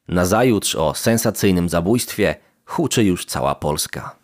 Nazajutrz 0.08 0.74
o 0.74 0.94
sensacyjnym 0.94 1.68
zabójstwie 1.68 2.34
huczy 2.64 3.04
już 3.04 3.24
cała 3.24 3.54
Polska. 3.54 4.16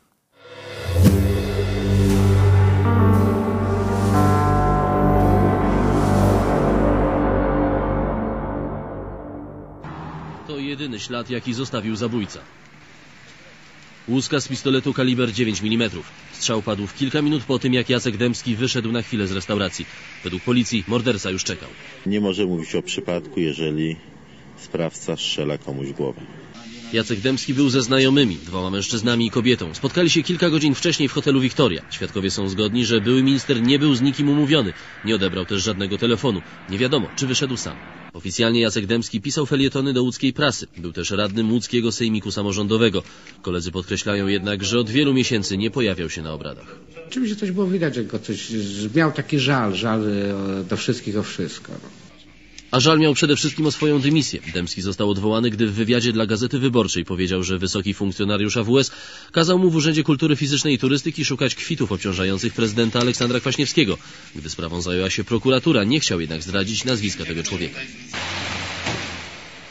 To 10.47 10.59
jedyny 10.59 11.01
ślad, 11.01 11.31
jaki 11.31 11.55
zostawił 11.55 11.97
zabójca. 11.97 12.41
Łuska 14.09 14.41
z 14.41 14.49
pistoletu 14.49 14.93
kaliber 14.93 15.33
9 15.33 15.63
mm. 15.63 15.91
Strzał 16.33 16.63
padł 16.63 16.87
w 16.87 16.95
kilka 16.95 17.23
minut 17.23 17.45
po 17.45 17.59
tym, 17.59 17.75
jak 17.75 17.91
Jacek 17.91 18.17
Dębski 18.17 18.57
wyszedł 18.57 18.93
na 18.93 19.03
chwilę 19.03 19.27
z 19.27 19.33
restauracji. 19.33 19.87
Według 20.25 20.43
policji 20.43 20.85
morderca 20.89 21.31
już 21.31 21.45
czekał. 21.45 21.69
Nie 22.07 22.21
może 22.21 22.47
mówić 22.47 22.75
o 22.75 22.83
przypadku, 22.83 23.41
jeżeli 23.41 23.97
sprawca 24.57 25.17
strzela 25.17 25.59
komuś 25.59 25.93
głowę. 25.93 26.21
Jacek 26.93 27.21
Dębski 27.21 27.55
był 27.55 27.69
ze 27.71 27.83
znajomymi, 27.83 28.37
dwoma 28.37 28.71
mężczyznami 28.71 29.27
i 29.27 29.31
kobietą. 29.31 29.75
Spotkali 29.75 30.11
się 30.11 30.23
kilka 30.23 30.51
godzin 30.51 30.75
wcześniej 30.75 31.09
w 31.09 31.13
hotelu 31.13 31.41
Victoria. 31.41 31.83
Świadkowie 31.91 32.31
są 32.31 32.49
zgodni, 32.49 32.87
że 32.87 33.01
były 33.01 33.23
minister 33.23 33.63
nie 33.63 33.79
był 33.79 33.95
z 33.95 34.01
nikim 34.01 34.29
umówiony. 34.29 34.73
Nie 35.05 35.15
odebrał 35.15 35.47
też 35.47 35.63
żadnego 35.63 35.99
telefonu. 35.99 36.43
Nie 36.69 36.79
wiadomo, 36.79 37.11
czy 37.17 37.27
wyszedł 37.27 37.57
sam. 37.57 37.79
Oficjalnie 38.13 38.61
Jacek 38.61 38.87
Dębski 38.87 39.21
pisał 39.21 39.47
felietony 39.47 39.93
do 39.93 40.03
łódzkiej 40.03 40.33
prasy. 40.33 40.67
Był 40.77 40.93
też 40.93 41.11
radnym 41.11 41.53
łódzkiego 41.53 41.93
sejmiku 41.93 42.31
samorządowego. 42.31 43.03
Koledzy 43.43 43.73
podkreślają 43.73 44.27
jednak, 44.27 44.65
że 44.65 44.79
od 44.79 44.91
wielu 44.91 45.15
miesięcy 45.15 45.59
nie 45.59 45.71
pojawiał 45.71 46.11
się 46.11 46.23
na 46.23 46.33
obradach. 46.33 46.77
Oczywiście 47.09 47.37
coś 47.37 47.51
było 47.51 47.67
widać, 47.67 47.95
że 47.95 48.05
go 48.05 48.19
coś, 48.19 48.47
że 48.49 48.89
miał 48.95 49.13
taki 49.13 49.39
żal, 49.39 49.75
żal 49.75 50.01
e, 50.09 50.65
do 50.65 50.77
wszystkich 50.77 51.19
o 51.19 51.23
wszystko. 51.23 51.73
A 52.77 52.81
żal 52.81 52.99
miał 52.99 53.15
przede 53.15 53.37
wszystkim 53.37 53.67
o 53.67 53.73
swoją 53.73 54.01
dymisję. 54.01 54.41
Dębski 54.55 54.83
został 54.83 55.11
odwołany, 55.11 55.51
gdy 55.51 55.67
w 55.67 55.75
wywiadzie 55.75 56.13
dla 56.13 56.27
Gazety 56.27 56.59
Wyborczej 56.59 57.05
powiedział, 57.05 57.43
że 57.43 57.59
wysoki 57.59 57.95
funkcjonariusz 57.95 58.57
AWS 58.57 58.91
kazał 59.33 59.59
mu 59.59 59.71
w 59.71 59.77
Urzędzie 59.77 60.03
Kultury 60.03 60.37
Fizycznej 60.37 60.75
i 60.75 60.79
Turystyki 60.79 61.25
szukać 61.25 61.55
kwitów 61.55 61.93
obciążających 61.93 62.55
prezydenta 62.55 63.01
Aleksandra 63.01 63.41
Kwaśniewskiego. 63.41 63.99
Gdy 64.35 64.51
sprawą 64.51 64.83
zajęła 64.83 65.11
się 65.11 65.25
prokuratura, 65.25 65.85
nie 65.85 66.01
chciał 66.01 66.21
jednak 66.21 66.43
zdradzić 66.43 66.85
nazwiska 66.85 67.25
tego 67.25 67.43
człowieka. 67.43 67.81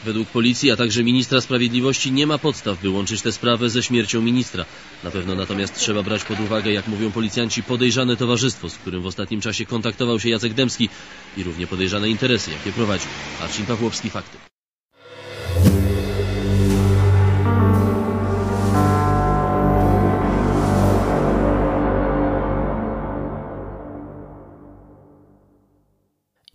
Według 0.06 0.28
policji, 0.28 0.70
a 0.70 0.76
także 0.76 1.04
ministra 1.04 1.40
sprawiedliwości 1.40 2.12
nie 2.12 2.26
ma 2.26 2.38
podstaw, 2.38 2.82
by 2.82 2.90
łączyć 2.90 3.22
tę 3.22 3.32
sprawę 3.32 3.70
ze 3.70 3.82
śmiercią 3.82 4.22
ministra. 4.22 4.64
Na 5.04 5.10
pewno 5.10 5.34
natomiast 5.34 5.76
trzeba 5.76 6.02
brać 6.02 6.24
pod 6.24 6.40
uwagę, 6.40 6.72
jak 6.72 6.86
mówią 6.86 7.12
policjanci, 7.12 7.62
podejrzane 7.62 8.16
towarzystwo, 8.16 8.68
z 8.68 8.74
którym 8.74 9.02
w 9.02 9.06
ostatnim 9.06 9.40
czasie 9.40 9.66
kontaktował 9.66 10.20
się 10.20 10.28
Jacek 10.28 10.54
Dębski 10.54 10.88
i 11.36 11.42
równie 11.42 11.66
podejrzane 11.66 12.08
interesy, 12.08 12.50
jakie 12.50 12.72
prowadził. 12.72 13.10
Marcin 13.40 13.66
Pawłowski, 13.66 14.10
Fakty. 14.10 14.55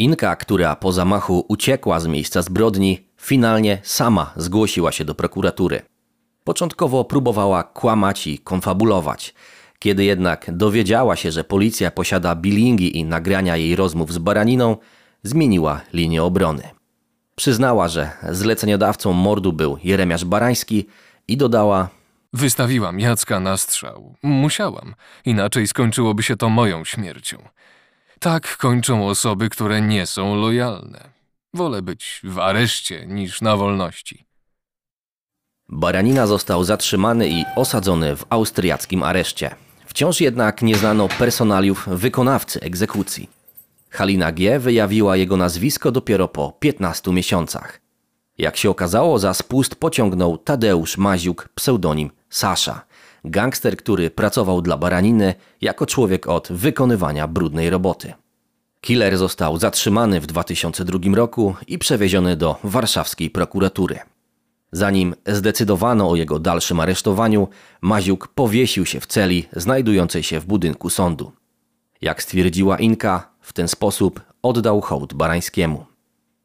Inka, 0.02 0.36
która 0.36 0.76
po 0.76 0.92
zamachu 0.92 1.46
uciekła 1.48 2.00
z 2.00 2.08
miejsca 2.08 2.42
zbrodni, 2.42 3.08
finalnie 3.18 3.78
sama 3.84 4.34
zgłosiła 4.36 4.92
się 4.92 5.06
do 5.06 5.16
prokuratury. 5.16 5.82
Początkowo 6.44 7.06
próbowała 7.06 7.64
kłamać 7.64 8.28
i 8.28 8.40
konfabulować. 8.40 9.34
Kiedy 9.80 10.04
jednak 10.04 10.52
dowiedziała 10.58 11.16
się, 11.16 11.32
że 11.32 11.44
policja 11.44 11.92
posiada 11.92 12.36
bilingi 12.36 12.98
i 12.98 13.06
nagrania 13.06 13.58
jej 13.58 13.76
rozmów 13.76 14.14
z 14.14 14.18
Baraniną, 14.18 14.78
zmieniła 15.24 15.82
linię 15.94 16.24
obrony. 16.24 16.64
Przyznała, 17.36 17.88
że 17.88 18.12
zleceniodawcą 18.30 19.14
mordu 19.14 19.54
był 19.54 19.78
Jeremiasz 19.84 20.26
Barański 20.26 20.86
i 21.28 21.38
dodała: 21.38 21.90
Wystawiłam 22.34 23.00
Jacka 23.00 23.40
na 23.40 23.58
strzał. 23.58 24.16
Musiałam, 24.24 24.96
inaczej 25.26 25.68
skończyłoby 25.68 26.24
się 26.24 26.38
to 26.38 26.50
moją 26.50 26.86
śmiercią. 26.86 27.38
Tak 28.24 28.58
kończą 28.58 29.08
osoby, 29.08 29.50
które 29.50 29.82
nie 29.82 30.06
są 30.06 30.36
lojalne. 30.36 31.10
Wolę 31.54 31.82
być 31.82 32.22
w 32.24 32.40
areszcie 32.40 33.06
niż 33.08 33.42
na 33.42 33.58
wolności. 33.58 34.26
Baranina 35.70 36.28
został 36.28 36.64
zatrzymany 36.64 37.30
i 37.30 37.46
osadzony 37.56 38.16
w 38.16 38.26
austriackim 38.30 39.04
areszcie. 39.04 39.56
Wciąż 39.86 40.22
jednak 40.22 40.62
nie 40.62 40.76
znano 40.76 41.08
personaliów 41.08 41.88
wykonawcy 41.88 42.62
egzekucji. 42.62 43.30
Halina 43.90 44.32
G. 44.32 44.60
wyjawiła 44.60 45.18
jego 45.18 45.38
nazwisko 45.38 45.92
dopiero 45.92 46.28
po 46.28 46.52
15 46.60 47.12
miesiącach. 47.12 47.82
Jak 48.38 48.58
się 48.58 48.70
okazało, 48.70 49.20
za 49.20 49.34
spust 49.34 49.76
pociągnął 49.76 50.38
Tadeusz 50.38 50.98
Maziuk, 50.98 51.50
pseudonim 51.56 52.12
Sasza. 52.30 52.86
Gangster, 53.26 53.78
który 53.78 54.10
pracował 54.10 54.62
dla 54.62 54.78
Baraniny 54.78 55.34
jako 55.62 55.86
człowiek 55.86 56.28
od 56.28 56.48
wykonywania 56.52 57.28
brudnej 57.28 57.70
roboty. 57.70 58.14
Killer 58.82 59.18
został 59.18 59.58
zatrzymany 59.58 60.22
w 60.22 60.28
2002 60.28 61.00
roku 61.16 61.56
i 61.68 61.78
przewieziony 61.78 62.36
do 62.36 62.60
warszawskiej 62.64 63.30
prokuratury. 63.30 64.00
Zanim 64.72 65.16
zdecydowano 65.28 66.10
o 66.10 66.16
jego 66.16 66.40
dalszym 66.40 66.80
aresztowaniu, 66.80 67.48
Maziuk 67.82 68.28
powiesił 68.28 68.86
się 68.86 69.00
w 69.00 69.06
celi 69.06 69.48
znajdującej 69.56 70.24
się 70.24 70.40
w 70.40 70.46
budynku 70.46 70.90
sądu. 70.90 71.32
Jak 72.02 72.24
stwierdziła 72.24 72.80
Inka, 72.80 73.32
w 73.42 73.54
ten 73.54 73.68
sposób 73.68 74.22
oddał 74.42 74.82
hołd 74.82 75.14
Barańskiemu. 75.14 75.86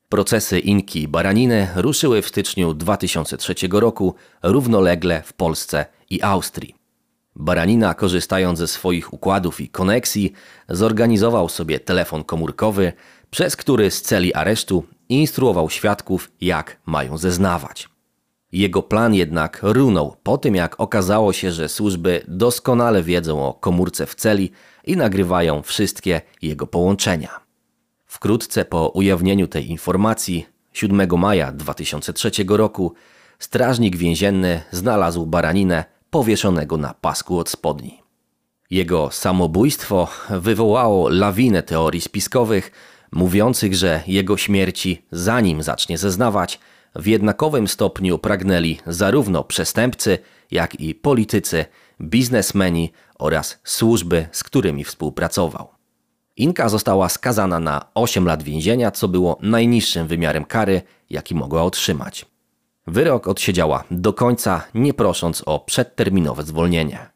Procesy 0.08 0.58
Inki 0.58 1.02
i 1.02 1.08
Baraniny 1.08 1.68
ruszyły 1.74 2.22
w 2.22 2.28
styczniu 2.28 2.74
2003 2.74 3.54
roku 3.72 4.14
równolegle 4.42 5.22
w 5.22 5.32
Polsce 5.32 5.86
i 6.10 6.22
Austrii. 6.22 6.74
Baranina, 7.36 7.94
korzystając 7.94 8.58
ze 8.58 8.68
swoich 8.68 9.12
układów 9.12 9.60
i 9.60 9.68
koneksji, 9.68 10.32
zorganizował 10.68 11.48
sobie 11.48 11.80
telefon 11.80 12.24
komórkowy, 12.24 12.92
przez 13.30 13.56
który 13.56 13.90
z 13.90 14.02
celi 14.02 14.34
aresztu 14.34 14.84
instruował 15.08 15.70
świadków, 15.70 16.30
jak 16.40 16.76
mają 16.86 17.18
zeznawać. 17.18 17.88
Jego 18.52 18.82
plan 18.82 19.14
jednak 19.14 19.60
runął 19.62 20.16
po 20.22 20.38
tym, 20.38 20.54
jak 20.54 20.80
okazało 20.80 21.32
się, 21.32 21.52
że 21.52 21.68
służby 21.68 22.22
doskonale 22.28 23.02
wiedzą 23.02 23.46
o 23.46 23.54
komórce 23.54 24.06
w 24.06 24.14
celi 24.14 24.50
i 24.84 24.96
nagrywają 24.96 25.62
wszystkie 25.62 26.20
jego 26.42 26.66
połączenia. 26.66 27.40
Wkrótce 28.06 28.64
po 28.64 28.88
ujawnieniu 28.88 29.48
tej 29.48 29.70
informacji, 29.70 30.46
7 30.72 31.18
maja 31.18 31.52
2003 31.52 32.30
roku, 32.48 32.94
strażnik 33.38 33.96
więzienny 33.96 34.62
znalazł 34.70 35.26
baraninę 35.26 35.95
powieszonego 36.16 36.76
na 36.76 36.94
pasku 36.94 37.38
od 37.38 37.48
spodni. 37.50 38.02
Jego 38.70 39.10
samobójstwo 39.10 40.08
wywołało 40.30 41.08
lawinę 41.08 41.62
teorii 41.62 42.00
spiskowych, 42.00 42.70
mówiących, 43.12 43.74
że 43.74 44.02
jego 44.06 44.36
śmierci, 44.36 45.02
zanim 45.10 45.62
zacznie 45.62 45.98
zeznawać, 45.98 46.60
w 46.94 47.06
jednakowym 47.06 47.68
stopniu 47.68 48.18
pragnęli 48.18 48.78
zarówno 48.86 49.44
przestępcy, 49.44 50.18
jak 50.50 50.80
i 50.80 50.94
politycy, 50.94 51.64
biznesmeni 52.00 52.92
oraz 53.18 53.58
służby, 53.64 54.28
z 54.32 54.44
którymi 54.44 54.84
współpracował. 54.84 55.68
Inka 56.36 56.68
została 56.68 57.08
skazana 57.08 57.60
na 57.60 57.84
8 57.94 58.26
lat 58.26 58.42
więzienia, 58.42 58.90
co 58.90 59.08
było 59.08 59.38
najniższym 59.42 60.06
wymiarem 60.06 60.44
kary, 60.44 60.82
jaki 61.10 61.34
mogła 61.34 61.62
otrzymać. 61.62 62.26
Wyrok 62.86 63.28
odsiedziała 63.28 63.84
do 63.90 64.12
końca, 64.12 64.62
nie 64.74 64.94
prosząc 64.94 65.42
o 65.46 65.60
przedterminowe 65.60 66.42
zwolnienie. 66.42 67.10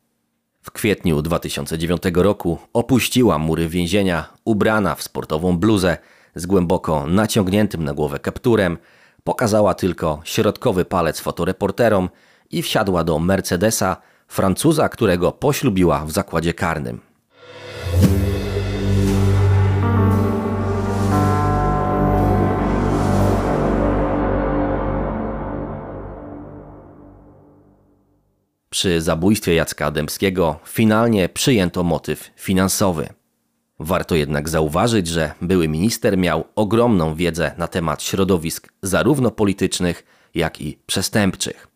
W 0.62 0.70
kwietniu 0.70 1.22
2009 1.22 2.02
roku 2.14 2.59
opuściła 2.72 3.38
mury 3.38 3.68
więzienia, 3.68 4.28
ubrana 4.44 4.94
w 4.94 5.02
sportową 5.02 5.59
bluzę 5.59 5.98
z 6.35 6.46
głęboko 6.46 7.06
naciągniętym 7.06 7.85
na 7.85 7.94
głowę 7.94 8.18
kapturem, 8.18 8.78
pokazała 9.24 9.74
tylko 9.74 10.20
środkowy 10.24 10.85
palec 10.85 11.20
fotoreporterom 11.20 12.09
i 12.50 12.62
wsiadła 12.62 13.04
do 13.04 13.18
Mercedesa, 13.18 13.96
Francuza, 14.28 14.88
którego 14.88 15.33
poślubiła 15.33 16.04
w 16.04 16.11
zakładzie 16.11 16.54
karnym. 16.54 17.09
Przy 28.72 29.00
zabójstwie 29.00 29.54
Jacka 29.54 29.87
Ademskiego 29.87 30.59
finalnie 30.66 31.28
przyjęto 31.28 31.83
motyw 31.83 32.30
finansowy. 32.37 33.09
Warto 33.80 34.14
jednak 34.14 34.48
zauważyć, 34.48 35.06
że 35.06 35.33
były 35.42 35.68
minister 35.68 36.18
miał 36.18 36.44
ogromną 36.54 37.14
wiedzę 37.14 37.52
na 37.59 37.68
temat 37.68 38.02
środowisk 38.02 38.72
zarówno 38.83 39.30
politycznych, 39.30 40.04
jak 40.35 40.61
i 40.61 40.78
przestępczych. 40.87 41.68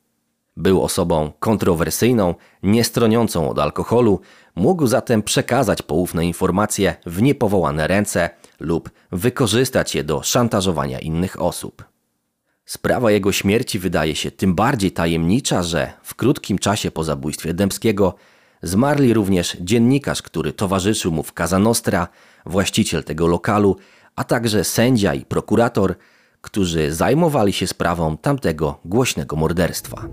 Był 0.57 0.83
osobą 0.83 1.33
kontrowersyjną, 1.38 2.35
niestroniącą 2.62 3.50
od 3.50 3.59
alkoholu, 3.59 4.20
mógł 4.54 4.87
zatem 4.87 5.22
przekazać 5.22 5.83
poufne 5.83 6.26
informacje 6.26 6.96
w 7.07 7.22
niepowołane 7.22 7.87
ręce 7.87 8.30
lub 8.61 8.90
wykorzystać 9.12 9.94
je 9.94 10.04
do 10.04 10.22
szantażowania 10.22 10.98
innych 10.98 11.42
osób. 11.42 11.93
Sprawa 12.66 13.11
jego 13.11 13.33
śmierci 13.33 13.79
wydaje 13.79 14.14
się 14.16 14.31
tym 14.31 14.55
bardziej 14.55 14.92
tajemnicza, 14.92 15.62
że 15.62 15.92
w 16.03 16.14
krótkim 16.14 16.59
czasie 16.59 16.90
po 16.90 17.05
zabójstwie 17.05 17.55
Dębskiego 17.55 18.14
zmarli 18.62 19.14
również 19.14 19.57
dziennikarz, 19.61 20.22
który 20.22 20.53
towarzyszył 20.53 21.12
mu 21.12 21.22
w 21.22 21.33
Casa 21.33 21.59
Nostra, 21.59 22.09
właściciel 22.46 23.05
tego 23.05 23.27
lokalu, 23.27 23.77
a 24.16 24.24
także 24.24 24.64
sędzia 24.64 25.14
i 25.14 25.24
prokurator, 25.24 25.94
którzy 26.40 26.94
zajmowali 26.94 27.53
się 27.53 27.66
sprawą 27.66 28.16
tamtego 28.16 28.79
głośnego 28.85 29.37
morderstwa. 29.37 30.09